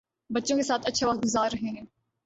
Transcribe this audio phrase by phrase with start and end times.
[0.29, 1.85] بچوں کے ساتھ اچھا وقت گذار رہے ہیں